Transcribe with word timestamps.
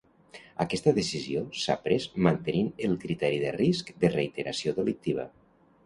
Aquesta 0.63 0.93
decisió 0.97 1.43
s'ha 1.65 1.75
pres 1.85 2.09
mantenint 2.29 2.73
el 2.91 2.99
criteri 3.07 3.41
de 3.47 3.55
risc 3.61 3.97
de 4.05 4.15
reiteració 4.19 4.79
delictiva. 4.81 5.33